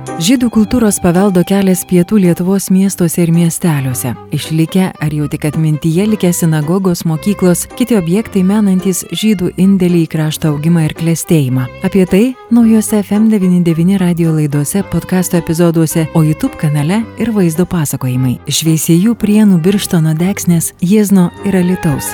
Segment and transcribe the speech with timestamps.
[0.00, 4.14] Žydų kultūros paveldo kelias pietų Lietuvos miestuose ir miesteliuose.
[4.36, 10.52] Išlikę ar jau tik atmintyje likę sinagogos, mokyklos, kiti objektai menantis žydų indėlį į krašto
[10.52, 11.64] augimą ir klėstėjimą.
[11.88, 18.38] Apie tai naujose FM99 radio laidose, podkasto epizoduose, o YouTube kanale ir vaizdo pasakojimai.
[18.44, 22.12] Iš Veisėjų prienų Birštono Deksnės, Jiezno ir Alitaus.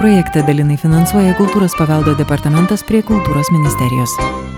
[0.00, 4.53] Projektą dalinai finansuoja Kultūros paveldo departamentas prie Kultūros ministerijos.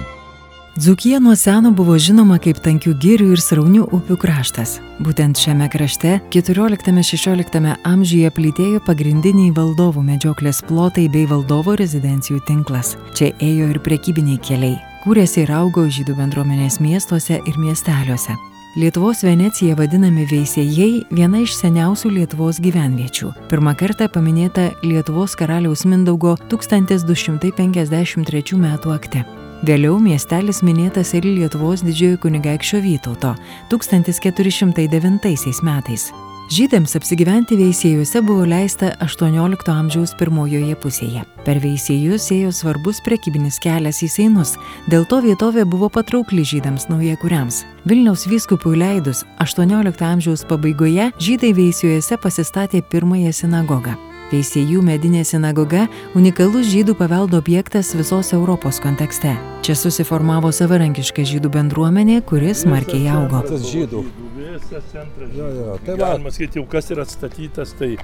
[0.77, 4.75] Dzukija nuo seno buvo žinoma kaip tankių girių ir sraunių upių kraštas.
[5.00, 12.93] Būtent šiame krašte 14-16 amžiuje plytėjo pagrindiniai valdovų medžioklės plotai bei valdovo rezidencijų tinklas.
[13.16, 14.76] Čia ėjo ir prekybiniai keliai.
[15.07, 18.36] Kūrėsi ir augo žydų bendruomenės miestuose ir miesteliuose.
[18.77, 23.32] Lietuvos Venecija vadinami veisėjai viena iš seniausių Lietuvos gyvenviečių.
[23.49, 28.68] Pirmą kartą paminėta Lietuvos karaliaus Mindaugo 1253 m.
[28.93, 29.24] akte.
[29.64, 33.33] Vėliau miestelis minėtas ir Lietuvos didžiojo kunigaikščio Vytauto
[33.72, 36.10] 1409 metais.
[36.52, 41.24] Žydams apsigyventi veisėjuose buvo leista XVIII amžiaus pirmojoje pusėje.
[41.42, 44.54] Per veisėjus ėjo svarbus prekybinis kelias į Seinus,
[44.86, 47.64] dėl to vietovė buvo patraukli žydams naujakuriams.
[47.88, 53.96] Vilniaus vyskupui leidus XVIII amžiaus pabaigoje žydai veisėjuose pasistatė pirmąją sinagogą.
[54.27, 55.84] Veisėjų medinė sinagoga-
[56.19, 59.36] unikalus žydų paveldo objektas visos Europos kontekste.
[59.62, 63.44] Čia susiformavo savarankiška žydų bendruomenė, kuris smarkiai augo.
[63.47, 64.02] Tas žydų.
[64.34, 65.30] Visas centras.
[65.30, 65.78] Jo, jo.
[65.86, 67.97] Tai va, Galima sakyti, jau kas yra atstatytas, tai,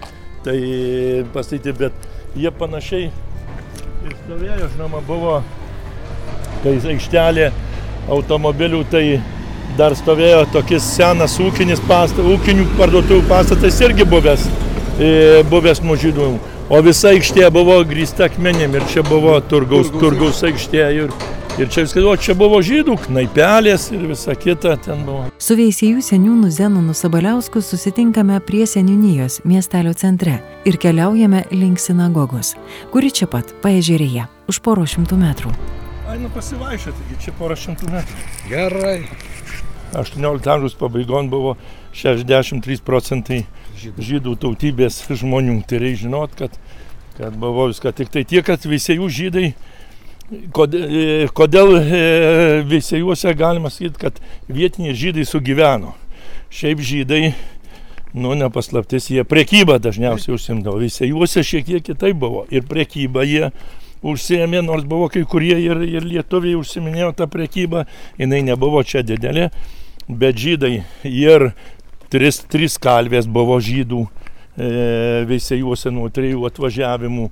[0.45, 0.57] tai
[1.35, 1.93] pastatyti, bet
[2.37, 3.11] jie panašiai
[4.07, 5.43] ir stovėjo, žinoma, buvo,
[6.63, 7.53] kai aikštelė
[8.09, 9.21] automobilių, tai
[9.77, 14.47] dar stovėjo tokis senas ūkinis pastatas, ūkinių parduotuvų pastatas irgi buvęs,
[15.51, 16.33] buvęs nuo žydų.
[16.73, 21.11] O visa aikštė buvo grįsta akmenim ir čia buvo turgaus, turgaus aikštė ir,
[21.61, 25.27] ir čia viskas, o čia buvo žydų, knaipelės ir visa kita ten buvo.
[25.43, 32.55] Su veisėjų seniūnu Zenonu Sabaliausku susitinkame prie seniūnijos miestelio centre ir keliaujame link sinagogos,
[32.95, 35.53] kuri čia pat, paežerėje, už poro šimtų metrų.
[36.09, 38.25] Ai, nu pasivaikščioti, taigi čia porą šimtų metrų.
[38.49, 38.99] gerai.
[39.93, 41.57] 18 amžiaus pabaigon buvo
[41.93, 43.45] 63 procentai
[43.83, 45.61] žydų tautybės žmonių.
[45.69, 46.57] Tai reikia žinot, kad,
[47.19, 47.95] kad buvo viską.
[47.97, 49.47] Tik tai tiek, kad visėjų žydai,
[50.55, 52.05] kodėl, e, kodėl e,
[52.69, 55.95] visėjuose galima sakyti, kad vietiniai žydai sugyveno.
[56.53, 57.33] Šiaip žydai,
[58.13, 60.83] nu nepaslaptis, jie priekybą dažniausiai užsimdavo.
[60.83, 62.45] Visėjuose šiek tiek kitaip buvo.
[62.53, 63.53] Ir priekybą jie
[64.03, 67.87] užsiemė, nors buvo kai kurie ir, ir lietuviai užsiminėjo tą priekybą,
[68.21, 69.51] jinai nebuvo čia didelė,
[70.09, 71.53] bet žydai ir
[72.13, 74.07] tris, tris kalvės buvo žydų e,
[75.29, 77.27] veisėjuose nuo trijų atvažiavimų.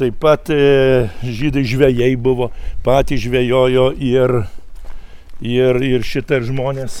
[0.00, 0.54] Taip pat e,
[1.22, 2.46] žydai žvėjai buvo,
[2.86, 4.30] patys žvėjojo ir,
[5.44, 6.92] ir, ir šitą žmonės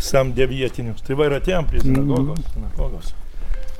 [0.00, 1.00] samdė vietinius.
[1.06, 2.40] Tai va ir atėjom prie sinagogos.
[2.54, 3.06] sinagogos.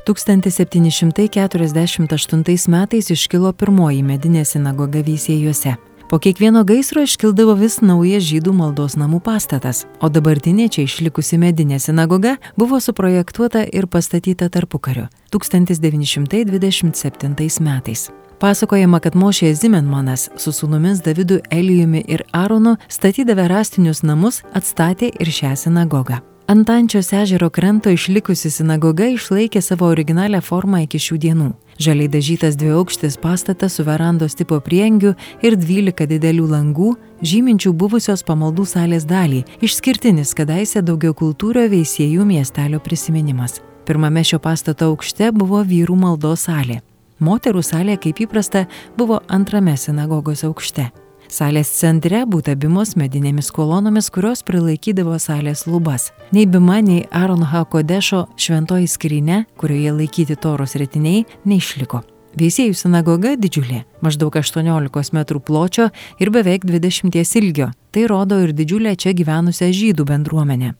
[0.06, 5.72] 1748 metais iškilo pirmoji medinė sinagoga Veisėjuose.
[6.10, 11.78] Po kiekvieno gaisro iškildavo vis naujas žydų maldos namų pastatas, o dabartinė čia išlikusi medinė
[11.78, 18.10] sinagoga buvo suprojektuota ir pastatyta tarpukariu 1927 metais.
[18.42, 25.30] Pasakojama, kad Mošė Zimenmanas su sūnumis Davidu Elijumi ir Aronu statydavę rastinius namus atstatė ir
[25.30, 26.29] šią sinagogą.
[26.50, 31.50] Ant Ančios ežero kranto išlikusi sinagoga išlaikė savo originalią formą iki šių dienų.
[31.78, 35.12] Žaliai dažytas dviaukštis pastatas su verandos tipo priengiu
[35.46, 36.88] ir 12 didelių langų,
[37.22, 43.60] žyminčių buvusios pamaldų salės dalį, išskirtinis kadaise daugiau kultūrio veisėjų miestelio prisiminimas.
[43.86, 46.80] Pirmame šio pastato aukšte buvo vyrų maldos salė.
[47.22, 48.64] Moterų salė, kaip įprasta,
[48.98, 50.88] buvo antrame sinagogos aukšte.
[51.30, 56.08] Salės centre būta bimos medinėmis kolonomis, kurios prilaikydavo salės lubas.
[56.34, 62.02] Nei bima, nei Aron Hakodešo šventoji skrinė, kurioje laikyti toros retiniai, neišliko.
[62.40, 67.70] Veisėjų sinagoga didžiulė, maždaug 18 m pločio ir beveik 20 ilgio.
[67.94, 70.74] Tai rodo ir didžiulę čia gyvenusią žydų bendruomenę.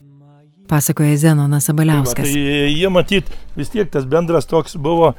[0.67, 1.69] Pasakoja Zenonas
[2.27, 5.13] Tai, va, tai jie matyt, vis tiek tas bendras toks buvo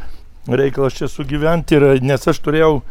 [0.48, 2.82] reikalas čia sugyventi, ir, nes aš turėjau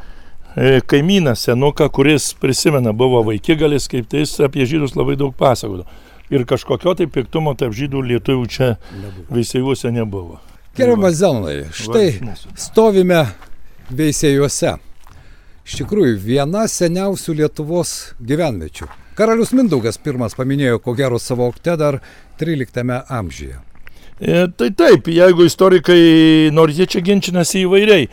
[0.88, 5.86] kaimyną senuką, kuris prisimena, buvo vaikigalis, kaip tai jis apie žydus labai daug pasakojo.
[6.31, 8.69] Ir kažkokio tai piktumo tarp žydų lietuvių čia
[9.31, 10.39] visėjuose nebuvo.
[10.77, 13.25] Gerbiamas Zenonai, štai Va, stovime
[13.92, 14.77] veisėjuose.
[15.68, 18.88] Iš tikrųjų, viena seniausių Lietuvos gyvenviečių.
[19.19, 22.00] Karalius Mindaugas pirmas paminėjo, ko gero savo okte dar
[22.39, 23.59] 13 amžiuje.
[24.21, 28.07] E, tai taip, jeigu istorikai, nors jie čia ginčinasi įvairiai,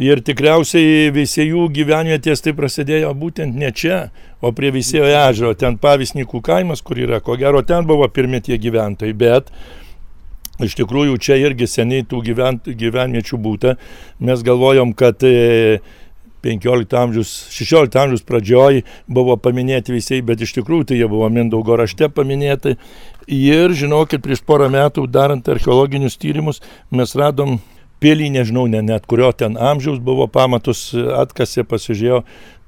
[0.00, 4.06] Ir tikriausiai Veisėjų gyvenvietės tai prasidėjo būtent ne čia,
[4.40, 8.56] o prie Veisėjo ežero, ten Pavisnikų kaimas, kur yra, ko gero ten buvo pirmie tie
[8.56, 9.50] gyventojai, bet
[10.64, 13.74] iš tikrųjų čia irgi seniai tų gyvent, gyvenviečių būta.
[14.24, 15.84] Mes galvojom, kad 15
[16.48, 18.80] e, amžiaus, 16 amžiaus pradžioj
[19.12, 22.78] buvo paminėti Veisėjai, bet iš tikrųjų tai jie buvo Mindaugo rašte paminėti.
[23.28, 27.60] Ir žinokit, prieš porą metų darant archeologinius tyrimus mes radom
[28.02, 32.22] pilį, nežinau ne, net kurio ten amžiaus buvo pamatus, atkasė, pasižiūrėjo,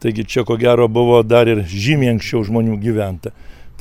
[0.05, 3.35] taigi čia ko gero buvo dar ir žymiai anksčiau žmonių gyventa.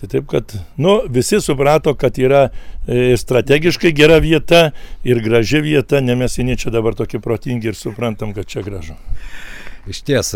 [0.04, 0.52] Tai taip, kad
[0.84, 4.74] nu, visi suprato, kad yra e, strategiškai gera vieta
[5.08, 8.98] ir graži vieta, ne mes vieni čia dabar tokie protingi ir suprantam, kad čia gražu.
[9.84, 10.30] Iš ties,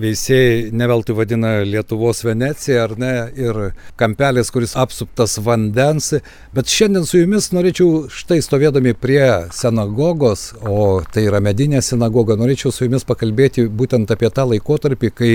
[0.00, 3.58] veisėjai neveltui vadina Lietuvos Venecija, ar ne, ir
[4.00, 6.14] kampelis, kuris apsuptas vandens.
[6.56, 12.72] Bet šiandien su jumis norėčiau, štai stovėdami prie sinagogos, o tai yra medinė sinagoga, norėčiau
[12.72, 15.32] su jumis pakalbėti būtent apie tą laikotarpį, kai,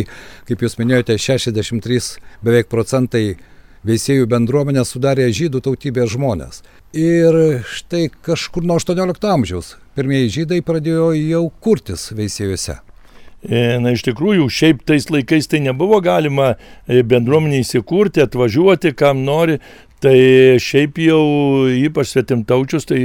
[0.49, 2.01] kaip jūs minėjote, 63
[2.41, 3.37] beveik procentai
[3.85, 6.63] veisėjų bendruomenę sudarė žydų tautybės žmonės.
[6.97, 12.81] Ir štai kažkur nuo 18 amžiaus pirmieji žydai pradėjo jau kurtis veisėjuose.
[13.39, 19.23] E, na, iš tikrųjų, šiaip tais laikais tai nebuvo galima e, bendruomenį įsikurti, atvažiuoti, kam
[19.27, 19.59] nori.
[19.99, 20.15] Tai
[20.63, 21.23] šiaip jau
[21.75, 22.99] ypač svetimtaučius, tai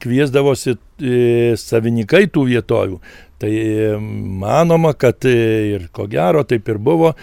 [0.00, 1.18] kviesdavosi e,
[1.60, 3.00] savininkai tų vietovių.
[3.40, 3.52] Tai
[4.40, 7.14] manoma, kad ir ko gero taip ir buvo,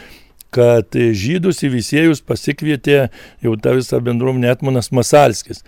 [0.54, 3.07] kad žydus į visėjus pasikvietė
[3.45, 5.62] jau tą visą bendruomenę Etmonas Masalskis.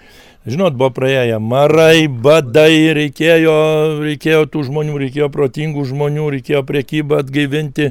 [0.48, 3.56] Žinot, buvo praėję marai, badai, reikėjo,
[4.00, 7.90] reikėjo tų žmonių, reikėjo protingų žmonių, reikėjo priekybą atgaivinti.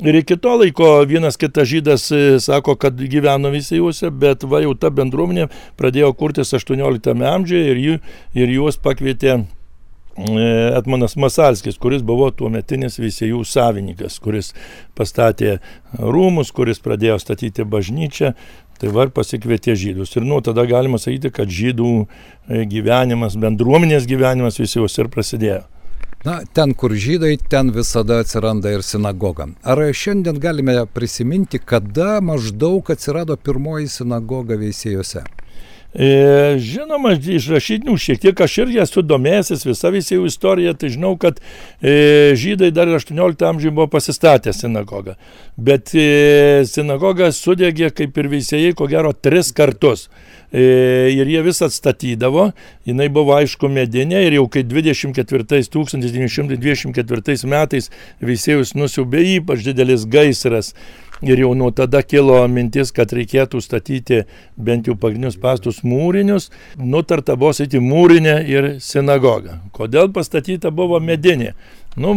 [0.00, 4.76] Ir iki to laiko vienas kitas žydas e, sako, kad gyveno visiejuose, bet va jau
[4.78, 7.96] ta bendruomenė pradėjo kurtis 18 amžiuje ir, jų,
[8.38, 9.42] ir juos pakvietė e,
[10.78, 14.54] Etmanas Masalskis, kuris buvo tuo metinis visėjų savininkas, kuris
[14.96, 15.58] pastatė
[15.98, 18.32] rūmus, kuris pradėjo statyti bažnyčią,
[18.80, 20.14] Tai va pasikvietė žydus.
[20.16, 25.66] Ir nuo tada galima sakyti, kad žydų e, gyvenimas, bendruomenės gyvenimas visi ir prasidėjo.
[26.24, 29.46] Na, ten, kur žydai, ten visada atsiranda ir sinagoga.
[29.64, 35.24] Ar šiandien galime prisiminti, kada maždaug atsirado pirmoji sinagoga veisėjose?
[35.90, 40.90] E, žinoma, iš rašytinių šiek tiek aš irgi esu domėjęsis visą visą jų istoriją, tai
[40.94, 41.40] žinau, kad
[41.82, 45.16] e, žydai dar 18 amžiuje buvo pasistatę sinagogą.
[45.58, 50.06] Bet e, sinagoga sudegė kaip ir visieji, ko gero, tris kartus.
[50.50, 52.52] E, ir jie vis atstatydavo,
[52.86, 55.44] jinai buvo aišku medinė ir jau kai 24,
[55.74, 57.90] 1924 metais
[58.22, 60.74] visėjus nusiubė ypač didelis gaisras
[61.20, 64.22] Ir jau nuo tada kilo mintis, kad reikėtų statyti
[64.56, 66.48] bent jau pagrindinius pastus mūrinius.
[66.80, 69.58] Nutarta buvo statyti mūrinę ir sinagogą.
[69.76, 71.52] Kodėl pastatyta buvo medinė?
[72.00, 72.14] Nu,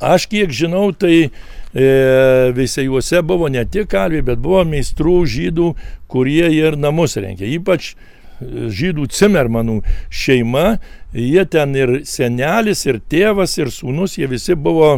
[0.00, 1.30] aš kiek žinau, tai e,
[2.56, 5.72] visiejuose buvo ne tik kalviai, bet buvo meistrų žydų,
[6.08, 7.50] kurie ir namus renkė.
[7.58, 7.96] Ypač e,
[8.70, 10.78] žydų Cimermanų šeima,
[11.12, 14.94] jie ten ir senelis, ir tėvas, ir sūnus, jie visi buvo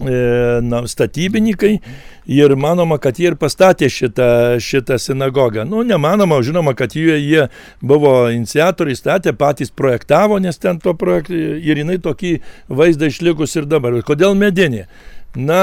[0.00, 1.78] na, statybininkai
[2.26, 5.66] ir manoma, kad jie ir pastatė šitą, šitą sinagogą.
[5.68, 7.48] Nu, nemanoma, žinoma, kad jie, jie
[7.82, 12.38] buvo iniciatoriai, statė, patys projektavo, nes ten to projekto ir jinai tokį
[12.72, 14.00] vaizdą išlikus ir dabar.
[14.06, 14.86] Kodėl medinė?
[15.36, 15.60] Na,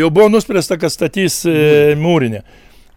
[0.00, 2.44] jau buvo nuspręsta, kad statys e, mūrinę.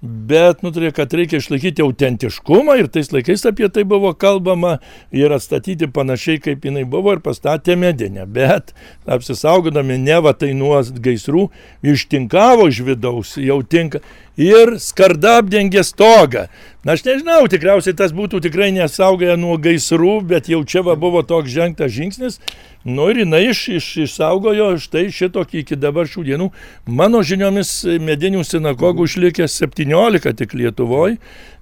[0.06, 4.76] Bet nutarė, kad reikia išlaikyti autentiškumą ir tais laikais apie tai buvo kalbama
[5.16, 8.28] ir atstatyti panašiai, kaip jinai buvo ir pastatė medinę.
[8.30, 8.76] Bet
[9.10, 11.48] apsisaugodami ne va tai nuo gaisrų,
[11.96, 14.04] ištinkavo iš vidaus, jau tinka
[14.38, 16.48] ir skarda apdengė stogą.
[16.86, 21.24] Na aš nežinau, tikriausiai tas būtų tikrai nesaugoję nuo gaisrų, bet jau čia va buvo
[21.26, 22.38] toks žengtas žingsnis.
[22.86, 26.52] Nu ir jinai iš, iš, išsaugojo štai šitokį iki dabar šių dienų.
[26.86, 27.72] Mano žiniomis
[28.06, 31.18] medinių sinagogų išlikė 17 tik Lietuvoje.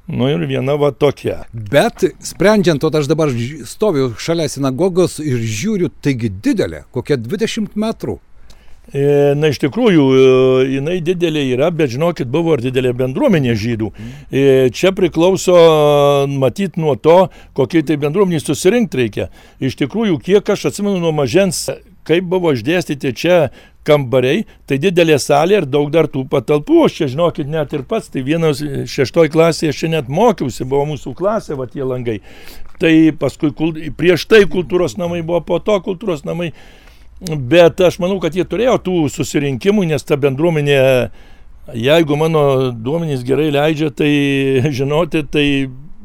[0.07, 1.45] Nu ir viena va tokia.
[1.53, 3.31] Bet sprendžiant, o aš dabar
[3.63, 8.19] stoviu šalia sinagogos ir žiūriu, taigi didelė, kokia 20 metrų.
[8.91, 10.23] E, na, iš tikrųjų, e,
[10.75, 13.89] jinai didelė yra, bet žinokit, buvo ir didelė bendruomenė žydų.
[14.27, 14.43] E,
[14.75, 15.55] čia priklauso,
[16.27, 19.29] matyt, nuo to, kokie tai bendruomeniai susirinkti reikia.
[19.63, 21.69] Iš tikrųjų, kiek aš atsimenu nuo mažens,
[22.03, 23.37] kaip buvo išdėstyti čia
[23.87, 26.83] kambariai, tai didelė salė ir daug dar tų patalpų.
[26.89, 30.91] Aš čia, žinokit, net ir pats, tai vienas šeštoj klasėje aš čia net mokiausi, buvo
[30.91, 32.19] mūsų klasė, va tie langai.
[32.83, 33.55] Tai paskui,
[33.95, 36.51] prieš tai kultūros namai buvo, po to kultūros namai.
[37.23, 40.79] Bet aš manau, kad jie turėjo tų susirinkimų, nes ta bendruomenė,
[41.71, 44.11] jeigu mano duomenys gerai leidžia, tai
[44.79, 45.47] žinoti, tai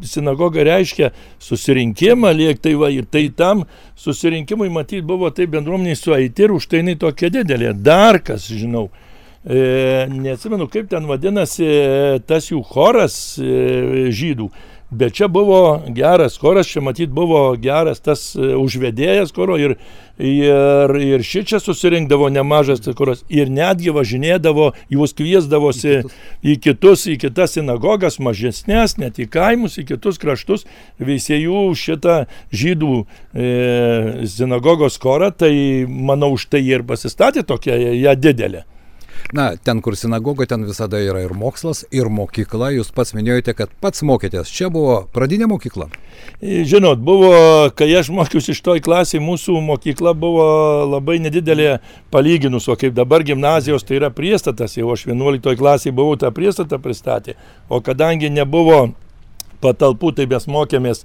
[0.06, 1.10] sinagoga reiškia
[1.42, 3.64] susirinkimą, liek tai va ir tai tam
[3.98, 7.74] susirinkimui matyti buvo tai bendruomeniai sueiti ir už tai jinai tokia didelė.
[7.74, 8.86] Dar kas, žinau,
[9.42, 11.66] e, neatsimenu kaip ten vadinasi
[12.30, 14.52] tas jų choras e, žydų.
[14.90, 19.74] Bet čia buvo geras choras, čia matyt buvo geras tas e, užvedėjas choro ir,
[20.16, 25.98] ir, ir ši čia susirinkdavo nemažas choras ir netgi važinėdavo, jūs kviesdavosi
[26.40, 30.64] į kitus, į kitas sinagogas, mažesnės, net į kaimus, į kitus kraštus,
[30.96, 33.52] veisėjų šitą žydų e,
[34.24, 35.52] sinagogos chorą, tai
[35.84, 38.64] manau už tai ir pasistatė tokia ją didelė.
[39.32, 42.70] Na, ten, kur sinagoga, ten visada yra ir mokslas, ir mokykla.
[42.78, 44.52] Jūs pats minėjote, kad pats mokėtės.
[44.52, 45.90] Čia buvo pradinė mokykla.
[46.40, 47.32] Žinot, buvo,
[47.76, 50.46] kai aš mokiausi iš toj klasėje, mūsų mokykla buvo
[50.88, 51.78] labai nedidelė
[52.14, 56.80] palyginus, o kaip dabar gimnazijos tai yra priestatas, jau aš 11 klasėje buvau tą priestatą
[56.82, 57.36] pristatę,
[57.68, 58.88] o kadangi nebuvo
[59.64, 61.04] patalpų, tai mes mokėmės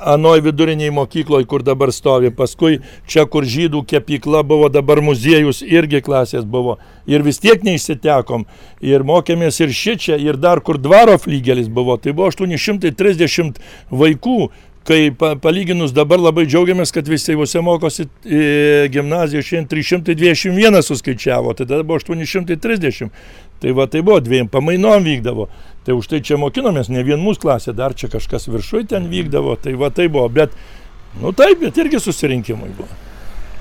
[0.00, 2.30] anoj viduriniai mokykloje, kur dabar stovi.
[2.32, 6.78] Paskui čia, kur žydų kepykla buvo, dabar muziejus irgi klasės buvo.
[7.06, 8.46] Ir vis tiek neišsitekom.
[8.80, 11.98] Ir mokėmės ir šičia, ir dar kur dvaro flygelis buvo.
[12.00, 14.50] Tai buvo 830 vaikų
[14.86, 21.54] kai pa, palyginus dabar labai džiaugiamės, kad visi tėvuose mokosi e, gimnazijoje, šiandien 321 suskaičiavo,
[21.54, 23.12] tai tada buvo 830.
[23.62, 25.46] Tai va tai buvo dviem pamainom vykdavo.
[25.86, 29.56] Tai už tai čia mokinomės, ne vien mūsų klasė, dar čia kažkas viršui ten vykdavo,
[29.58, 30.54] tai va tai buvo, bet,
[31.18, 32.90] nu taip, bet irgi susirinkimai buvo.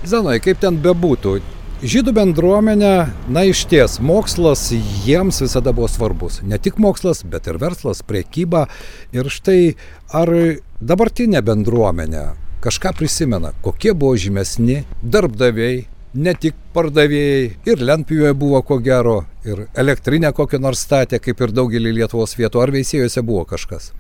[0.06, 1.40] Zanai, kaip ten bebūtų,
[1.82, 2.94] žydų bendruomenė,
[3.34, 4.68] na iš ties, mokslas
[5.06, 6.40] jiems visada buvo svarbus.
[6.46, 8.68] Ne tik mokslas, bet ir verslas, priekyba.
[9.13, 9.75] Ir štai,
[10.13, 10.30] ar
[10.78, 12.25] dabartinė bendruomenė
[12.62, 19.65] kažką prisimena, kokie buvo žymesni darbdaviai, ne tik pardavėjai, ir lentpjūvė buvo ko gero, ir
[19.80, 23.91] elektrinę kokią nors statė, kaip ir daugelį Lietuvos vietų, ar veisėjose buvo kažkas.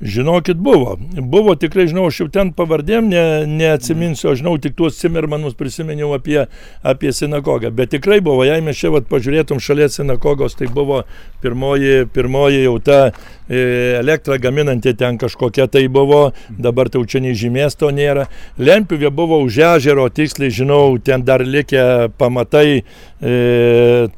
[0.00, 0.98] Žinokit, buvo.
[1.16, 6.10] Buvo tikrai, žinau, aš jau ten pavardėm ne, neatsiminsiu, aš žinau, tik tuos Cimermanus prisiminiau
[6.12, 6.42] apie,
[6.84, 7.70] apie sinagogą.
[7.72, 10.98] Bet tikrai buvo, jei mes čia vat, pažiūrėtum šalia sinagogos, tai buvo
[11.40, 13.62] pirmoji, pirmoji jau ta e,
[14.02, 18.26] elektra gaminanti ten kažkokia tai buvo, dabar tai čia nei žymės to nėra.
[18.60, 22.84] Lempivė buvo už ežero, tiksliai žinau, ten dar likę pamatai e,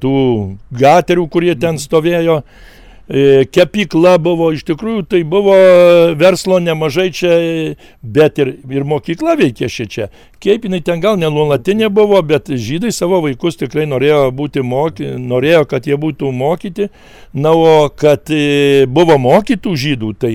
[0.02, 0.16] tų
[0.82, 2.40] gaterių, kurie ten stovėjo.
[2.42, 2.76] E,
[3.08, 5.54] kepykla buvo, iš tikrųjų tai buvo
[6.20, 7.32] verslo nemažai čia,
[8.02, 10.10] bet ir, ir mokykla veikė šičia.
[10.44, 15.64] Kaip jinai ten gal nenuolatinė buvo, bet žydai savo vaikus tikrai norėjo, būti moky, norėjo
[15.70, 16.90] kad jie būtų mokyti.
[17.32, 20.32] Na, o kad e, buvo mokytų žydų, tai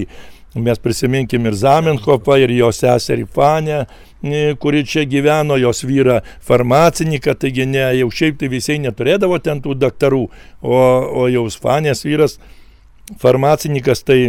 [0.56, 3.86] mes prisiminkim ir Zamenhofą, ir jo seserį Fanę,
[4.24, 9.62] e, kuri čia gyveno, jos vyrą farmacininką, taigi ne, jau šiaip tai visai neturėdavo ten
[9.62, 10.26] tų daktarų,
[10.62, 10.84] o,
[11.22, 12.40] o jau Fanės vyras
[13.20, 14.20] farmacininkas tai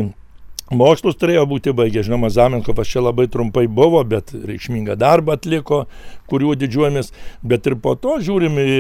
[0.73, 2.07] mokslus turėjo būti baigęs.
[2.09, 5.85] Žinoma, Zamenkovas čia labai trumpai buvo, bet reikšmingą darbą atliko,
[6.31, 7.13] kuriuo didžiuojamės.
[7.45, 8.79] Bet ir po to žiūrim į,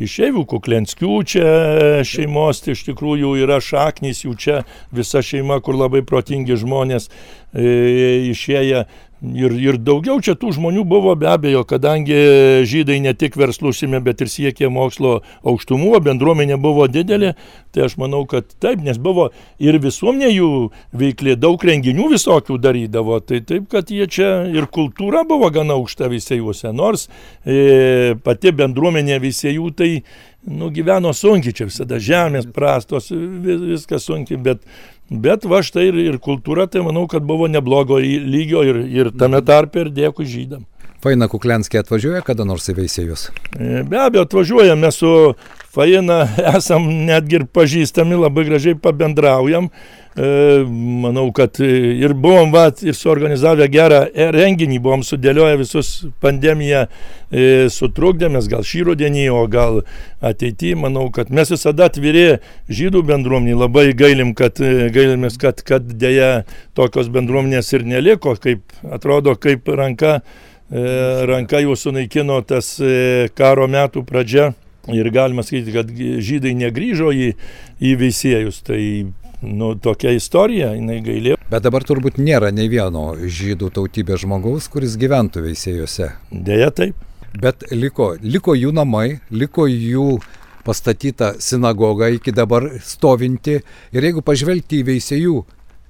[0.00, 1.46] į šeivių kuklenskių čia
[2.08, 4.62] šeimos, tai iš tikrųjų yra šaknys jų čia,
[4.94, 7.10] visa šeima, kur labai protingi žmonės
[7.54, 8.86] išėję.
[9.22, 12.16] Ir, ir daugiau čia tų žmonių buvo be abejo, kadangi
[12.66, 17.36] žydai ne tik verslų užsimė, bet ir siekė mokslo aukštumų, bendruomenė buvo didelė,
[17.70, 19.28] tai aš manau, kad taip, nes buvo
[19.62, 20.50] ir visuomenė jų
[20.98, 26.10] veiklė, daug renginių visokių darydavo, tai taip, kad jie čia ir kultūra buvo gana aukšta
[26.10, 27.06] visėjuose, nors
[27.46, 29.92] e, pati bendruomenė visėjų tai
[30.50, 34.66] nugyveno sunkiai, čia visada žemės prastos, vis, viskas sunkiai, bet
[35.12, 39.42] Bet va štai ir, ir kultūra, tai manau, kad buvo neblogo lygio ir, ir tame
[39.44, 40.64] tarpe ir dėkui žydam.
[41.02, 43.26] Faina Kuklenskė atvažiuoja kada nors į veisėjus?
[43.58, 45.10] E, be abejo, atvažiuoja, mes su
[45.74, 46.20] Faina
[46.56, 49.66] esam netgi ir pažįstami, labai gražiai pabendraujam.
[50.12, 50.28] E,
[51.02, 54.02] manau, kad ir buvom va, ir suorganizavę gerą
[54.36, 55.90] renginį, buvom sudėlioję visus
[56.22, 56.84] pandemiją,
[57.32, 59.80] e, sutrukdėmės gal šį rudenį, o gal
[60.22, 60.78] ateityje.
[60.84, 62.38] Manau, kad mes visada atviri
[62.70, 66.44] žydų bendruomeniai, labai gailim, kad, gailimės, kad, kad dėja
[66.78, 70.20] tokios bendruomenės ir neliko, kaip atrodo, kaip ranka,
[70.72, 72.74] ranka jau sunaikino tas
[73.36, 74.52] karo metų pradžia
[74.90, 75.90] Ir galima sakyti, kad
[76.26, 77.28] žydai negrįžo į,
[77.78, 78.58] į veisėjus.
[78.66, 78.80] Tai
[79.46, 81.38] nu, tokia istorija, jinai gailėjo.
[81.52, 86.10] Bet dabar turbūt nėra nei vieno žydų tautybės žmogaus, kuris gyventų veisėjose.
[86.32, 86.98] Deja taip.
[87.38, 90.18] Bet liko, liko jų namai, liko jų
[90.66, 93.60] pastatyta sinagoga iki dabar stovinti.
[93.94, 95.36] Ir jeigu pažvelgti į veisėjų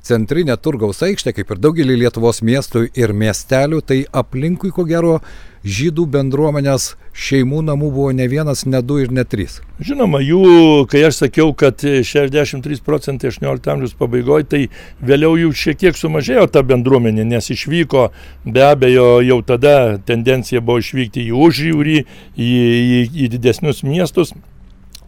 [0.02, 5.21] centrinę turgaus aikštę, kaip ir daugelį Lietuvos miestų ir miestelių, tai aplinkui ko gero
[5.62, 9.61] žydų bendruomenės šeimų namų buvo ne vienas, ne du ir ne trys.
[9.82, 10.42] Žinoma, jų,
[10.90, 14.62] kai aš sakiau, kad 63 procentai 18 amžiaus pabaigoje, tai
[15.04, 18.09] vėliau jų šiek tiek sumažėjo ta bendruomenė, nes išvyko,
[18.49, 19.76] be abejo, jau tada
[20.09, 21.99] tendencija buvo išvykti į užjūrį,
[22.35, 24.35] į, į, į didesnius miestus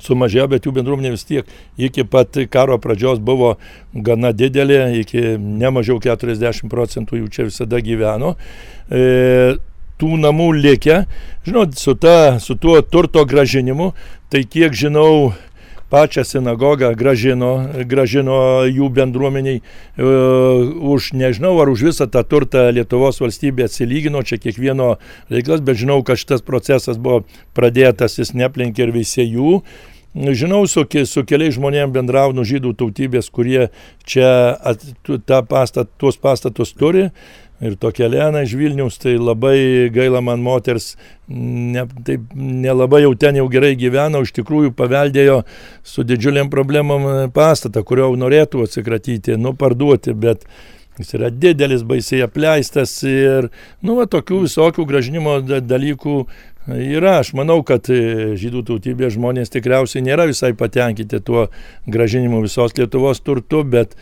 [0.03, 3.55] sumažėjo, bet jų bendruomenė vis tiek iki pat karo pradžios buvo
[3.95, 8.35] gana didelė, iki nemažiau 40 procentų jų čia visada gyveno.
[8.91, 9.57] E,
[10.01, 11.05] tų namų likę,
[11.47, 13.93] žinot, su, ta, su tuo turto gražinimu,
[14.33, 15.33] tai kiek žinau,
[15.91, 17.53] pačią sinagogą gražino,
[17.89, 18.39] gražino
[18.69, 24.95] jų bendruomeniai uh, už, nežinau, ar už visą tą turtą Lietuvos valstybė atsilygino, čia kiekvieno
[25.33, 27.25] reiklas, bet žinau, kad šitas procesas buvo
[27.57, 29.59] pradėtas, jis neplenkė ir visėjų.
[30.15, 33.65] Žinau, su, su keliais žmonėmis bendraunu žydų tautybės, kurie
[34.07, 37.09] čia at, tą pastat, tuos pastatus turi
[37.63, 40.95] ir tokia Lena iš Vilnius, tai labai gaila man moters,
[41.29, 45.43] ne, taip, nelabai jau ten jau gerai gyveno, iš tikrųjų paveldėjo
[45.87, 50.49] su didžiuliam problemom pastatą, kurio norėtų atsikratyti, nu parduoti, bet
[50.99, 53.51] jis yra didelis, baisiai apleistas ir,
[53.83, 56.19] nu, va, tokių visokių gražinimo dalykų
[56.69, 57.19] yra.
[57.21, 61.49] Aš manau, kad e, žydų tautybės žmonės tikriausiai nėra visai patenkinti tuo
[61.91, 63.99] gražinimu visos Lietuvos turtu, bet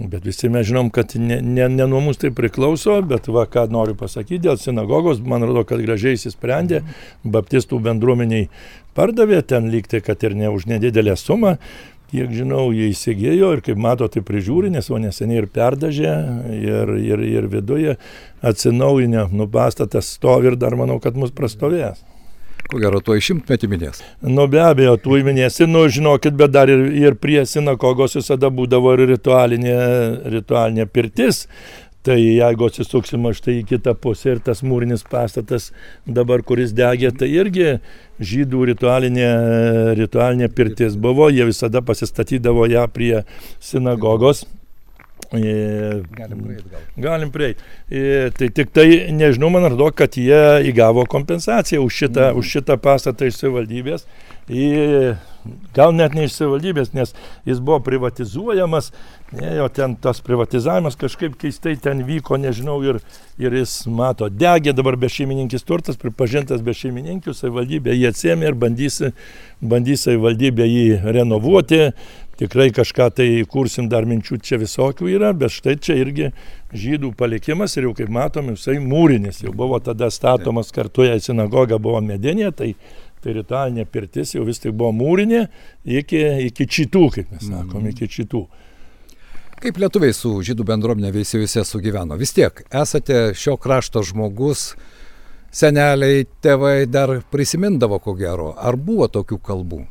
[0.00, 3.66] Bet visi mes žinom, kad ne, ne, ne nuo mūsų tai priklauso, bet va, ką
[3.70, 6.80] noriu pasakyti, dėl sinagogos, man atrodo, kad gražiai įsisprendė,
[7.28, 8.46] baptistų bendruomeniai
[8.96, 11.58] pardavė ten lygtai, kad ir ne už nedidelę sumą,
[12.12, 16.14] kiek žinau, jie įsigėjo ir kaip mato, tai prižiūri, nes o neseniai ir perdažė,
[16.56, 17.98] ir, ir, ir viduje
[18.40, 22.00] atsinaujinę, nu pastatas stovi ir dar manau, kad mus prastovės.
[22.72, 23.98] Ko gero, tuo šimtmetį minės.
[24.24, 28.94] Nu be abejo, tu minėsi, nu žinokit, bet dar ir, ir prie sinagogos visada būdavo
[28.96, 29.74] ir ritualinė,
[30.32, 31.42] ritualinė pirtis.
[32.02, 35.68] Tai jeigu atsisuksim štai į kitą pusę ir tas mūrinis pastatas
[36.08, 37.68] dabar, kuris degė, tai irgi
[38.32, 39.28] žydų ritualinė,
[40.00, 43.20] ritualinė pirtis buvo, jie visada pasistatydavo ją prie
[43.60, 44.46] sinagogos.
[45.32, 46.84] Galim prieiti gal.
[46.96, 47.64] Galim prieiti.
[48.36, 48.86] Tai tik tai,
[49.16, 52.40] nežinau, man atrodo, kad jie įgavo kompensaciją už šitą, mm.
[52.40, 54.04] už šitą pastatą iš savivaldybės.
[55.74, 57.14] Gal net ne iš savivaldybės, nes
[57.48, 58.90] jis buvo privatizuojamas,
[59.34, 63.00] ne, jo ten tas privatizavimas kažkaip keistai ten vyko, nežinau, ir,
[63.42, 68.58] ir jis mato, degė dabar be šeimininkis turtas, pripažintas be šeimininkių, savivaldybė jį atsėmė ir
[68.58, 69.00] bandys,
[69.58, 71.88] bandys savivaldybė jį renovuoti
[72.42, 76.32] tikrai kažką tai kursim, dar minčių čia visokių yra, bet štai čia irgi
[76.74, 81.78] žydų palikimas ir jau kaip matom, jisai mūrinis, jau buvo tada statomas kartu, jei sinagoga
[81.82, 82.72] buvo medinė, tai,
[83.22, 85.44] tai ritualinė pirtis jau vis tik buvo mūrinė
[86.00, 88.42] iki, iki čitų, kaip mes sakom, iki čitų.
[89.62, 92.18] Kaip lietuviai su žydų bendruomenė veisėjuse sugyveno?
[92.18, 94.72] Vis tiek esate šio krašto žmogus,
[95.54, 98.50] seneliai, tėvai dar prisimindavo ko gero.
[98.58, 99.84] Ar buvo tokių kalbų?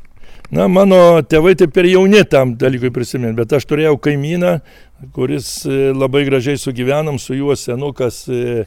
[0.52, 4.58] Na, mano tėvai tai per jauni tam dalykui prisiminti, bet aš turėjau kaimyną,
[5.16, 8.66] kuris e, labai gražiai sugyvenom, su juo senukas e,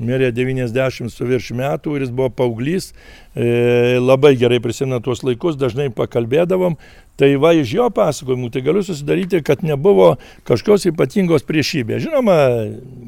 [0.00, 2.88] mirė 90 su virš metų ir jis buvo paauglys,
[3.36, 6.78] e, labai gerai prisimena tuos laikus, dažnai pakalbėdavom,
[7.20, 10.14] tai va iš jo pasakojimų, tai galiu susidaryti, kad nebuvo
[10.48, 12.00] kažkokios ypatingos priešybės.
[12.04, 12.38] Žinoma,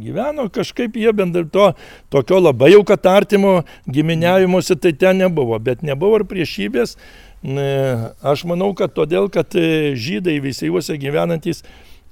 [0.05, 1.71] gyveno kažkaip jie bent ir to
[2.13, 6.97] tokio labai jau kad artimo giminiavimuose tai ten nebuvo, bet nebuvo ir priešybės.
[7.43, 11.63] Aš manau, kad todėl, kad e, žydai visi juose gyvenantis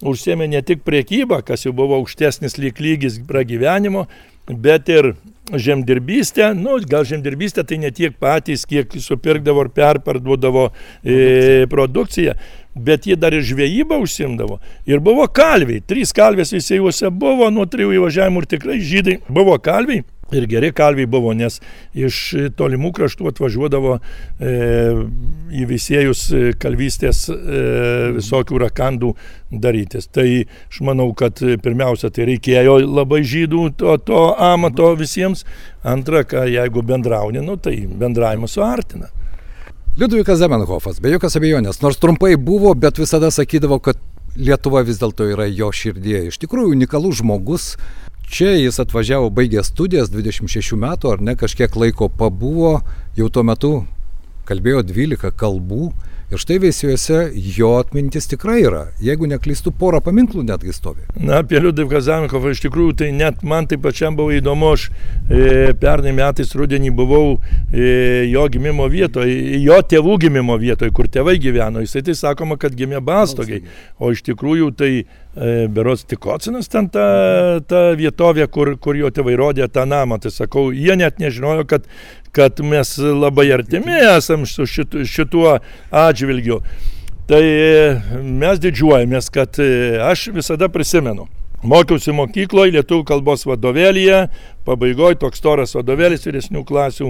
[0.06, 4.06] užsėmė ne tik priekybą, kas jau buvo aukštesnis lyg lygis pragyvenimo,
[4.46, 5.14] bet ir
[5.50, 12.34] žemdirbystę, nu, gal žemdirbystė tai ne tiek patys, kiek supirkdavo ir perparduodavo e, produkciją,
[12.76, 14.60] bet jie dar ir žvejybą užsimdavo.
[14.86, 19.58] Ir buvo kalviai, trys kalvės visi juose buvo, nuo trijų įvažiavimų ir tikrai žydai buvo
[19.62, 20.04] kalviai.
[20.34, 21.60] Ir geri kalviai buvo, nes
[21.94, 22.16] iš
[22.58, 24.54] tolimų kraštų atvažiuodavo e,
[25.54, 27.36] į visėjus e, kalvystės e,
[28.16, 29.12] visokių rakandų
[29.52, 30.08] darytis.
[30.10, 35.46] Tai aš manau, kad pirmiausia, tai reikėjo labai žydų to, to amato visiems.
[35.86, 39.12] Antra, ką jeigu bendrauni, nu, tai bendravimas suartina.
[39.96, 44.02] Liudvikas Zemenhofas, be jokios abejonės, nors trumpai buvo, bet visada sakydavo, kad
[44.36, 46.26] Lietuva vis dėlto yra jo širdie.
[46.28, 47.70] Iš tikrųjų unikalus žmogus,
[48.26, 52.80] Čia jis atvažiavo, baigė studijas 26 metų ar ne, kažkiek laiko pabuvo,
[53.14, 53.70] jau tuo metu
[54.48, 55.92] kalbėjo 12 kalbų
[56.30, 58.82] ir štai veisijuose jo atmintis tikrai yra.
[59.02, 61.04] Jeigu neklystu, porą paminklų netgi stovi.
[61.20, 65.74] Na, apie Liudviką Zaminkovą iš tikrųjų tai net man tai pačiam buvo įdomu, aš e,
[65.78, 71.84] pernai metais rudenį buvau e, jo gimimo vietoje, jo tėvų gimimo vietoje, kur tėvai gyveno.
[71.86, 73.62] Jisai tai sakoma, kad gimė Bastogai,
[74.02, 75.06] o iš tikrųjų tai e,
[75.70, 77.06] berots Tikocinas, ten ta,
[77.70, 80.18] ta vietovė, kur, kur jo tėvai rodė tą namą.
[80.22, 81.86] Tai sakau, jie net nežinojo, kad,
[82.34, 85.58] kad mes labai artimi esam su šitu, šituo
[85.90, 86.60] atžvilgiu.
[87.26, 91.26] Tai e, mes didžiuojamės, kad e, aš visada prisimenu.
[91.66, 94.26] Mokiausi mokykloje, lietuvių kalbos vadovėlyje,
[94.68, 97.08] pabaigoje toks toras vadovėlis vyresnių klasių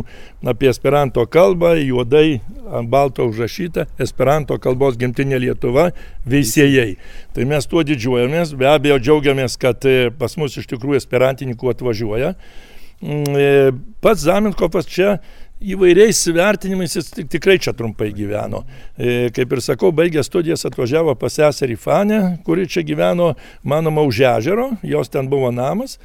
[0.48, 2.38] apie esperanto kalbą, juodai
[2.70, 5.90] ant balto užrašyta Esperanto kalbos gimtinė Lietuva
[6.24, 6.94] veisėjai.
[7.34, 12.32] Tai mes tuo didžiuojamės, be abejo džiaugiamės, kad e, pas mus iš tikrųjų esperantininkų atvažiuoja.
[13.02, 15.18] Mm, e, pats Zaminkovas čia
[15.60, 18.64] įvairiais vertinimais jis tik, tikrai čia trumpai gyveno.
[18.96, 24.20] E, kaip ir sakau, baigė studijas atvažiavo pas seserį Fanę, kuri čia gyveno, manoma, už
[24.36, 25.98] ežero, jos ten buvo namas.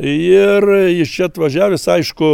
[0.00, 2.28] Ir iš čia atvažiavęs, aišku,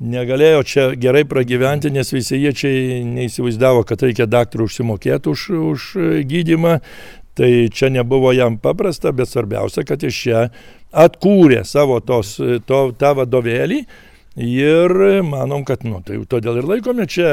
[0.00, 2.70] negalėjo čia gerai pragyventi, nes visi jie čia
[3.04, 5.88] neįsivaizdavo, kad reikia daktarų užsimokėti už, už
[6.30, 6.78] gydimą.
[7.40, 10.44] Tai čia nebuvo jam paprasta, bet svarbiausia, kad iš čia
[10.92, 12.36] atkūrė savo tos,
[12.68, 13.84] to, tą vadovėlį
[14.36, 17.30] Ir manom, kad, nu, tai todėl ir laikome čia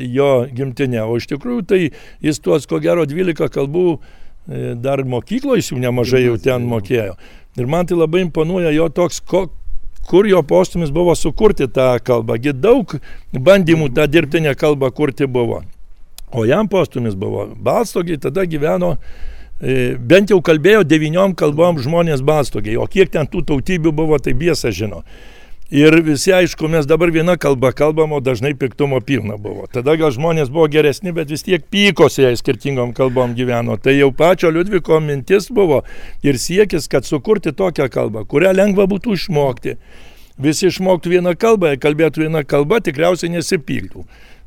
[0.00, 1.02] jo gimtinę.
[1.04, 1.80] O iš tikrųjų, tai
[2.24, 7.18] jis tuos, ko gero, 12 kalbų e, dar mokykloje jis jau nemažai jau ten mokėjo.
[7.60, 9.50] Ir man tai labai imponuoja jo toks, ko,
[10.08, 12.38] kur jo postumis buvo sukurti tą kalbą.
[12.40, 12.96] Gi daug
[13.36, 15.60] bandymų tą dirbtinę kalbą kurti buvo.
[16.32, 17.50] O jam postumis buvo.
[17.52, 18.96] Balstogiai tada gyveno
[19.60, 24.72] bent jau kalbėjo devyniom kalbom žmonės balstogiai, o kiek ten tų tautybių buvo, tai biesa
[24.72, 25.04] žino.
[25.70, 29.68] Ir visi, aišku, mes dabar viena kalba kalbam, o dažnai piktumo pilna buvo.
[29.70, 33.76] Tada gal žmonės buvo geresni, bet vis tiek pykosi, jei skirtingom kalbom gyveno.
[33.78, 35.84] Tai jau pačio Liudviko mintis buvo
[36.26, 39.76] ir siekis, kad sukurti tokią kalbą, kurią lengva būtų išmokti.
[40.42, 44.02] Visi išmoktų vieną kalbą, kalbėtų vieną kalbą, tikriausiai nesipyktų.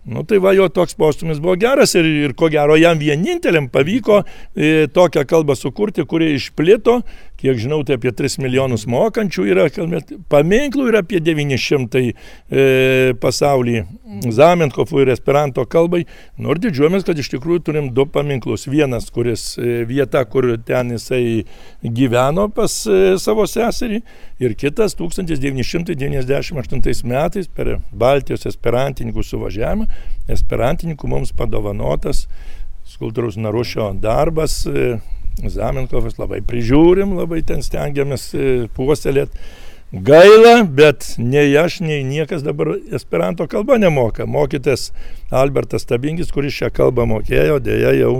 [0.06, 4.24] Nu tai va jo toks postumis buvo geras ir, ir ko gero jam vieninteliam pavyko
[4.24, 7.00] e, tokią kalbą sukurti, kuri išplito
[7.44, 9.68] kiek žinau, tai apie 3 milijonus mokančių yra,
[10.32, 12.14] paminklų yra apie 900 e,
[13.20, 13.84] pasaulyje,
[14.32, 16.06] Zamenkofų ir Esperanto kalbai.
[16.40, 18.68] Nors didžiuojamės, kad iš tikrųjų turim du paminklus.
[18.72, 21.44] Vienas, kuris e, vieta, kur ten jisai
[21.84, 24.02] gyveno pas e, savo seserį,
[24.44, 29.86] ir kitas 1998 metais per Baltijos esperantininkų suvažiavimą,
[30.32, 32.28] esperantininkų mums padovanotas
[32.94, 34.64] skulptoriaus Narušio darbas.
[35.41, 39.39] Zamenkovas labai prižiūrim, labai ten stengiamės e, puoselėti.
[39.93, 44.26] Gaila, bet nei aš, nei niekas dabar esperanto kalbą nemoka.
[44.26, 44.89] Mokytas
[45.30, 48.15] Albertas Tabingis, kuris šią kalbą mokėjo, dėja jau,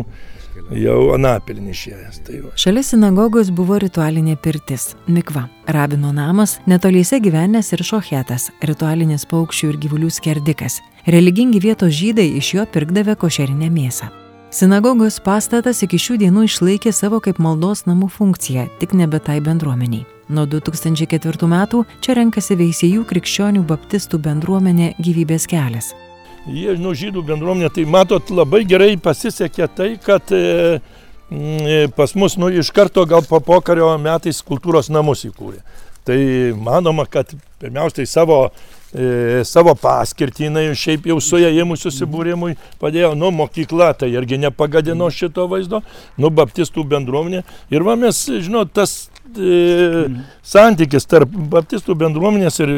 [0.78, 2.22] jau anapilnį išėjęs.
[2.28, 2.54] Tai va.
[2.62, 9.78] Šalia sinagogos buvo ritualinė pirtis- Mikva, rabino namas, netoliese gyvenęs ir šochetas- ritualinis paukščių ir
[9.78, 10.78] gyvulių skerdikas.
[11.08, 14.23] Religingi vietos žydai iš jo pirkdavę košerinę mėsą.
[14.54, 20.04] Sinagogos pastatas iki šių dienų išlaikė savo kaip maldos namų funkciją, tik nebe tai bendruomeniai.
[20.30, 25.88] Nuo 2004 metų čia renkasi veisėjų krikščionių baptistų bendruomenė gyvybės kelias.
[26.46, 30.78] Jie, nu, žydų bendruomenė, tai matot, labai gerai pasisekė tai, kad e,
[31.34, 35.64] e, pas mus, nu, iš karto gal po pokario metais kultūros namus įkūrė.
[36.06, 36.20] Tai
[36.62, 38.44] manoma, kad pirmiausiai savo
[38.94, 45.48] e, savo paskirtį, jinai šiaip jau suėjimui susibūrimui padėjo, nu, mokykla, tai irgi nepagadino šito
[45.52, 45.84] vaizdo,
[46.18, 47.44] nu, baptistų bendruomenė.
[47.74, 48.96] Ir va mes, žinot, tas
[49.34, 50.08] e,
[50.46, 52.74] santykis tarp baptistų bendruomenės ir,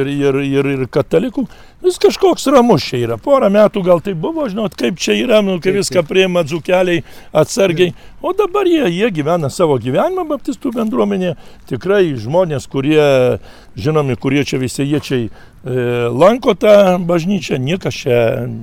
[0.00, 1.46] ir, ir, ir, ir katalikų,
[1.84, 3.18] vis kažkoks ramus čia yra.
[3.22, 7.94] Porą metų gal tai buvo, žinot, kaip čia yra, nu, kai viską prieima dzukeliai atsargiai.
[8.22, 11.36] O dabar jie, jie gyvena savo gyvenimą baptistų bendruomenėje.
[11.70, 13.38] Tikrai žmonės, kurie
[13.78, 15.28] žinomi, kurie čia visiečiai
[15.64, 15.70] E,
[16.08, 18.18] lanko tą bažnyčią, niekas čia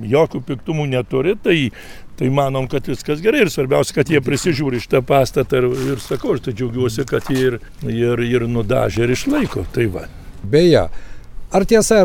[0.08, 1.56] jokių piktumų neturi, tai,
[2.16, 6.32] tai manom, kad viskas gerai ir svarbiausia, kad jie prisižiūri šitą pastatą ir, ir sakau,
[6.34, 9.66] aš tai džiaugiuosi, kad jie ir, ir, ir nudažė ir išlaiko.
[9.76, 10.06] Tai va.
[10.40, 10.86] Beje,
[11.52, 12.00] ar tiesa,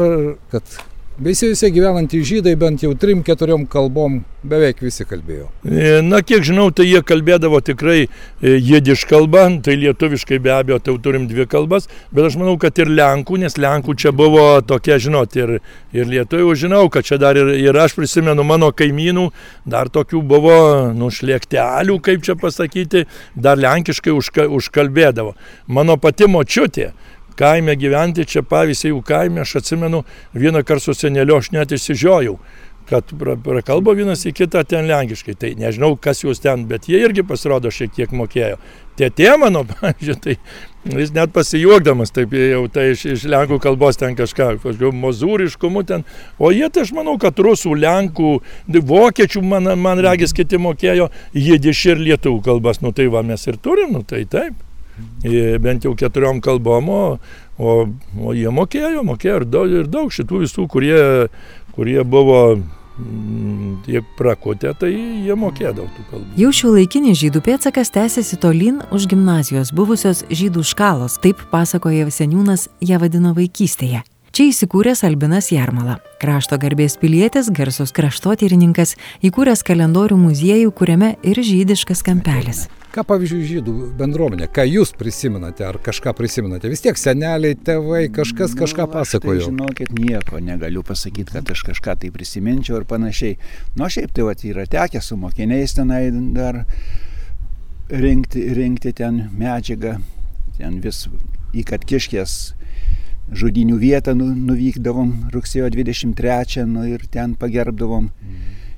[0.52, 0.76] kad
[1.22, 5.52] Veisiejose gyvenantys žydai bent jau trim, keturiom kalbom beveik visi kalbėjo.
[5.70, 10.80] E, na, kiek žinau, tai jie kalbėdavo tikrai e, jėdiš kalbą, tai lietuviškai be abejo,
[10.82, 14.98] tai turim dvi kalbas, bet aš manau, kad ir lenkų, nes lenkų čia buvo tokia,
[15.04, 15.60] žinot, ir,
[15.94, 19.28] ir lietuvių žinau, kad čia dar ir, ir aš prisimenu mano kaimynų,
[19.70, 20.58] dar tokių buvo
[20.98, 23.06] nušlėktelių, kaip čia pasakyti,
[23.38, 25.38] dar lenkiškai užka, užkalbėdavo.
[25.70, 26.96] Mano pati močiutė
[27.40, 32.38] kaime gyventi, čia pavyzdžiui, kaime, aš atsimenu, vieną kartą su seneliu aš net išsižiojau
[32.92, 33.08] kad
[33.46, 35.36] prakalbo vienas į kitą ten lenkiškai.
[35.40, 38.58] Tai nežinau, kas jūs ten, bet jie irgi pasirodo šiek tiek mokėjo.
[39.00, 40.36] Tėtė mano, pavyzdžiui, tai
[41.00, 46.04] jis net pasijuokdamas, taip jau tai iš, iš lenkų kalbos ten kažką, kažkokiu mozūriškumu ten.
[46.40, 48.34] O jie tai aš manau, kad rusų, lenkų,
[48.92, 52.84] vokiečių, man, man regis, kiti mokėjo, jidiš ir lietuvių kalbas.
[52.84, 54.60] Nu tai va mes ir turim, nu tai taip.
[55.62, 57.02] Bent jau keturiom kalbom, o,
[57.62, 57.78] o,
[58.22, 61.02] o jie mokėjo, mokėjo ir daug, ir daug šitų visų, kurie,
[61.76, 62.42] kurie buvo
[63.88, 66.30] jie prakutė, tai jie mokėdavo tų kalbų.
[66.40, 72.68] Jau šio laikinis žydų pėtsakas tęsiasi tolyn už gimnazijos buvusios žydų škalos, taip pasakoja seniūnas
[72.84, 74.04] ją vadino vaikystėje.
[74.32, 78.96] Čia įsikūręs Albinas Jarmala, krašto garbės pilietis, garsus kraštotyrininkas,
[79.28, 82.70] įkūręs kalendorių muziejų, kuriame ir žydiškas kampelis.
[82.92, 86.68] Ką pavyzdžiui žydų bendruomenė, ką jūs prisimenate, ar kažką prisimenate?
[86.68, 89.38] Vis tiek seneliai, tėvai, kažkas kažką Nu, pasakojo.
[89.40, 93.38] Tai, žinokit, nieko negaliu pasakyti, kad aš kažką tai prisiminčiau ir panašiai.
[93.80, 96.02] Nu, šiaip tai vat, yra tekę su mokiniais tenai
[96.36, 96.66] dar
[97.88, 99.96] rinkti, rinkti ten medžiagą.
[100.60, 101.06] Ten vis
[101.56, 102.38] į Katkiškės
[103.32, 108.12] žudinių vietą nu, nuvykdavom rugsėjo 23 nu, ir ten pagerbdavom.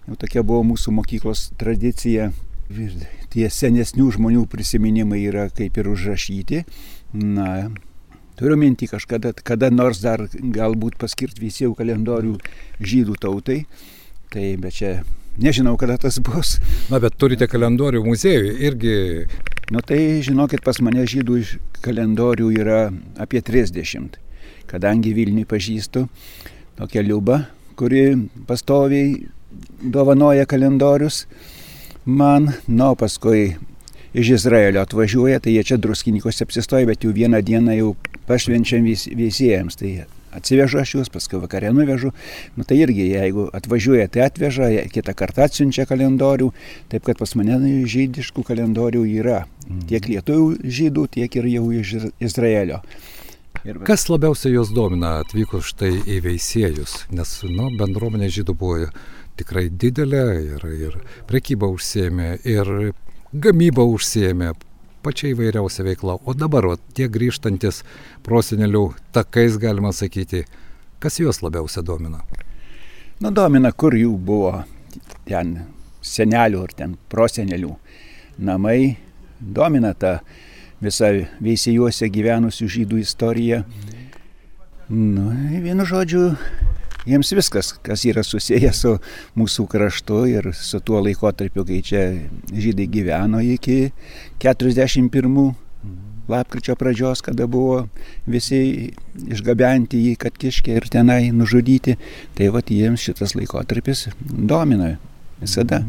[0.06, 2.30] Jau tokia buvo mūsų mokyklos tradicija.
[2.72, 2.94] Ir
[3.34, 6.64] tie senesnių žmonių prisiminimai yra kaip ir užrašyti.
[7.14, 7.70] Na,
[8.40, 12.38] turiu minti kažkada, kada nors dar galbūt paskirt visieų kalendorių
[12.80, 13.64] žydų tautai.
[14.34, 14.94] Tai bet čia
[15.38, 16.58] nežinau, kada tas bus.
[16.90, 18.96] Na, bet turite kalendorių muziejų irgi.
[19.74, 21.40] Nu tai žinokit, pas mane žydų
[21.84, 22.82] kalendorių yra
[23.22, 24.20] apie 30.
[24.70, 26.08] Kadangi Vilniui pažįstu
[26.80, 27.44] tokią liubą,
[27.78, 28.06] kuri
[28.48, 29.28] pastoviai
[29.84, 31.26] dovanoja kalendorius
[32.06, 33.56] man, na, o paskui
[34.14, 37.94] iš Izraelio atvažiuoja, tai jie čia druskininkose apsistoja, bet jau vieną dieną jau
[38.28, 39.80] pašvenčiam vis, visiems.
[39.80, 39.94] Tai
[40.38, 42.14] atsivežu aš juos, paskui vakarė nuvežu.
[42.58, 46.52] Nu tai irgi, jeigu atvažiuoja, tai atveža, kitą kartą atsiunčia kalendorių.
[46.94, 47.58] Taip kad pas mane
[47.90, 49.44] žydiškų kalendorių yra.
[49.90, 52.84] Tiek lietuvių žydų, tiek ir jau iš Izraelio.
[53.64, 53.78] Ir.
[53.88, 56.96] Kas labiausiai jūs domina atvykus štai į veisėjus?
[57.16, 58.90] Nes, nu, bendruomenė žydų buvo
[59.40, 62.94] tikrai didelė ir, ir prekyba užsėmė, ir
[63.34, 64.54] gamyba užsėmė,
[65.04, 66.18] pačia įvairiausia veikla.
[66.26, 67.84] O dabar, o tie grįžtantis
[68.26, 70.46] prosenelių takais, galima sakyti,
[71.04, 72.24] kas juos labiausia domina?
[73.20, 74.64] Nu, domina, kur jų buvo
[75.28, 75.58] ten
[76.04, 77.74] senelių ar ten prosenelių
[78.44, 78.96] namai.
[79.40, 80.20] Domina ta
[80.84, 81.10] visa
[81.44, 83.64] veisėjuose gyvenusių žydų istorija.
[84.90, 85.30] Nu,
[85.64, 86.34] vienu žodžiu,
[87.08, 88.94] jiems viskas, kas yra susijęs su
[89.40, 92.06] mūsų kraštu ir su tuo laikotarpiu, kai čia
[92.52, 93.92] žydai gyveno iki
[94.44, 95.54] 41
[96.28, 97.84] lapkričio pradžios, kada buvo
[98.26, 98.92] visi
[99.28, 101.98] išgabenti į Katkiškę ir tenai nužudyti,
[102.38, 104.96] tai va jiems šitas laikotarpis domina
[105.42, 105.84] visada.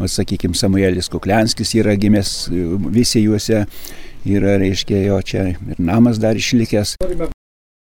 [0.00, 2.48] O sakykime, Samuelis Kuklenskis yra gimęs
[2.92, 3.66] visi juose,
[4.24, 6.96] yra, reiškia, jo čia ir namas dar išlikęs.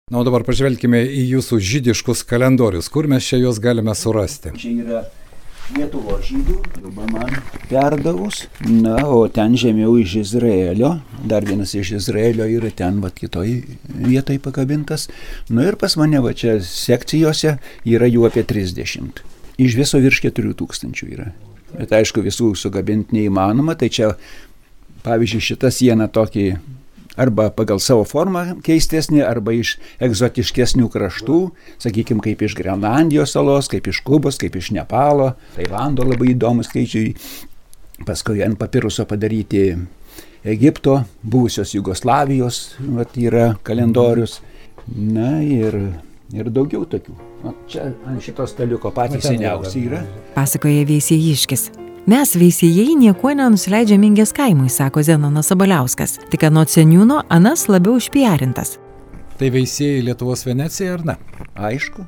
[0.08, 2.88] Na, o dabar pažvelkime į jūsų žydiškus kalendorius.
[2.88, 4.54] Kur mes čia juos galime surasti?
[4.56, 5.02] Čia yra
[5.76, 7.34] Lietuvo žydų, arba man
[7.68, 8.46] perdavus.
[8.64, 10.94] Na, o ten žemiau iš Izraelio,
[11.28, 13.52] dar vienas iš Izraelio yra ten, va, kitoj
[13.98, 15.10] vietoj pakabintas.
[15.52, 19.20] Nu ir pas mane, va, čia sekcijose yra jų apie 30.
[19.60, 21.34] Iš viso virš 4000 yra.
[21.74, 24.14] Bet aišku, visų sugabinti neįmanoma, tai čia,
[25.04, 26.48] pavyzdžiui, šitą sieną tokį
[27.18, 31.40] arba pagal savo formą keistesnį, arba iš egzotiškesnių kraštų,
[31.84, 37.16] sakykime, kaip iš Grenlandijos salos, kaip iš Kubos, kaip iš Nepalo, Tailando labai įdomus skaičiai,
[38.08, 39.72] paskui ant papiruso padaryti
[40.48, 44.40] Egipto, buvusios Jugoslavijos, vat, yra kalendorius,
[44.96, 45.76] na ir,
[46.34, 47.18] ir daugiau tokių.
[47.48, 50.06] O čia ant šitos staliuko patys seniausi yra.
[50.38, 51.70] Pasakoja Veisėjiškis.
[52.08, 56.14] Mes veisėjai niekuo nenusileidžia Mingės kaimui, sako Zenonas Sabaliauskas.
[56.32, 58.78] Tik anot seniūno, Anas labiau išpiarintas.
[59.36, 61.18] Tai veisėjai Lietuvos Venecija ar ne?
[61.68, 62.06] Aišku.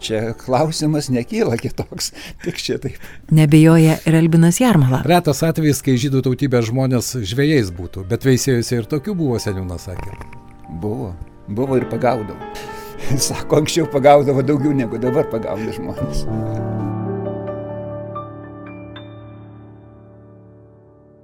[0.00, 2.14] Čia klausimas nekyla kitoks,
[2.46, 2.96] tik šitaip.
[3.28, 5.02] Nebejoja ir Albinas Jarmala.
[5.04, 10.16] Retas atvejis, kai žydų tautybės žmonės žvėjais būtų, bet veisėjose ir tokių buvo seniūnas sakė.
[10.80, 11.12] Buvo,
[11.44, 12.40] buvo ir pagaudavo.
[13.28, 16.24] Sako, anksčiau pagaudavo daugiau negu dabar pagauna žmonės.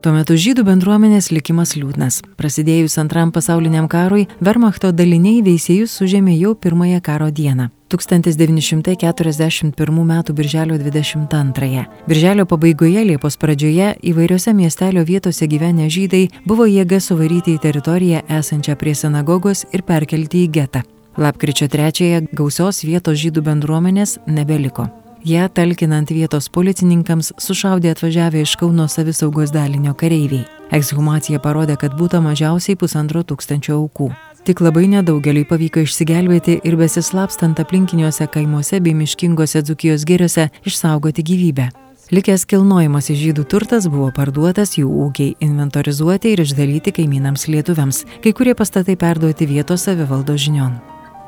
[0.07, 2.21] Tuo metu žydų bendruomenės likimas liūdnas.
[2.39, 7.75] Prasidėjus antram pasauliniam karui, Wehrmachto daliniai veisėjus sužėmė jau pirmąją karo dieną.
[7.91, 10.13] 1941 m.
[10.31, 11.83] birželio 22.
[12.07, 18.79] Birželio pabaigoje Liepos pradžioje įvairiose miestelio vietose gyvenę žydai buvo jėga suvaryti į teritoriją esančią
[18.79, 20.85] prie sinagogos ir perkelti į getą.
[21.19, 24.87] Lapkričio 3-ąją gausios vietos žydų bendruomenės nebeliko.
[25.27, 30.45] Ją talkinant vietos policininkams sušaudė atvažiavę iš Kauno savisaugos dalinio kareiviai.
[30.79, 34.13] Ekshumacija parodė, kad būtų mažiausiai pusantro tūkstančio aukų.
[34.47, 41.71] Tik labai nedaugeliui pavyko išsigelbėti ir besislapstant aplinkiniuose kaimuose bei miškingose dzukijos giriuose išsaugoti gyvybę.
[42.15, 48.31] Likęs kilnojimas į žydų turtas buvo parduotas, jų ūkiai inventorizuoti ir išdalyti kaimynams lietuviams, kai
[48.31, 50.79] kurie pastatai perduoti vietos savivaldo žinion.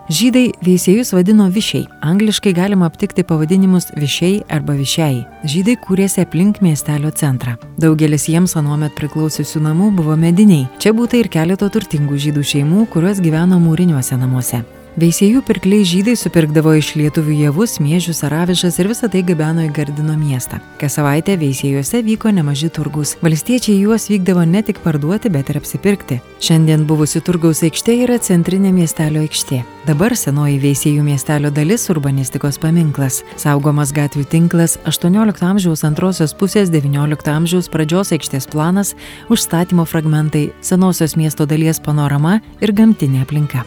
[0.09, 1.83] Žydai veisėjus vadino višiai.
[2.01, 5.19] Angliškai galima aptikti pavadinimus višiai arba višiai.
[5.45, 7.59] Žydai kūrėsi aplink miestelio centrą.
[7.77, 10.65] Daugelis jiems anuomet priklausiusių namų buvo mediniai.
[10.81, 14.65] Čia būtų ir keleto turtingų žydų šeimų, kurios gyveno mūriniuose namuose.
[14.99, 19.71] Veisėjų pirkliai žydai supirkdavo iš lietuvių javus, miežius ar avižas ir visą tai gabeno į
[19.77, 20.59] Gardino miestą.
[20.81, 23.15] Kas savaitę veisėjuose vyko nemaži turgus.
[23.23, 26.19] Valstiečiai juos vykdavo ne tik parduoti, bet ir apsipirkti.
[26.43, 29.63] Šiandien buvusi turgaus aikštė yra centrinė miestelio aikštė.
[29.87, 33.23] Dabar senoji veisėjų miestelio dalis urbanistikos paminklas.
[33.41, 38.97] Saugomas gatvių tinklas 18 amžiaus antrosios pusės 19 amžiaus pradžios aikštės planas,
[39.31, 43.63] užstatymo fragmentai, senosios miesto dalies panorama ir gamtinė aplinka.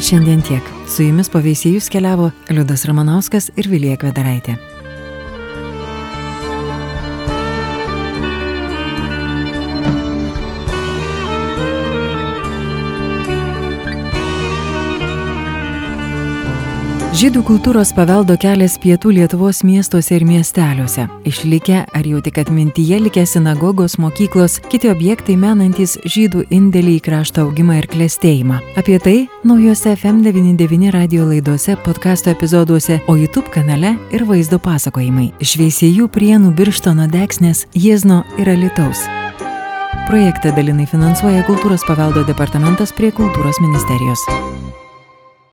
[0.00, 0.64] Šiandien tiek.
[0.88, 4.56] Su jumis po veisėjus keliavo Liudas Ramanauskas ir Vilija Kvedaraitė.
[17.20, 21.02] Žydų kultūros paveldo kelias pietų Lietuvos miestuose ir miesteliuose.
[21.28, 27.44] Išlikę ar jau tik atmintyje likę sinagogos, mokyklos, kiti objektai menantis žydų indėlį į krašto
[27.44, 28.62] augimą ir klėstėjimą.
[28.80, 35.34] Apie tai naujose FM99 radio laidose, podkasto epizoduose, o YouTube kanale ir vaizdo pasakojimai.
[35.44, 39.04] Šveisėjų prienų birštono deksnės, Jiezno ir Alitaus.
[40.08, 44.24] Projektą dalinai finansuoja Kultūros paveldo departamentas prie Kultūros ministerijos.